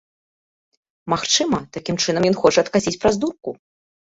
[1.13, 3.49] Магчыма, такім чынам ён хоча адкасіць праз дурку.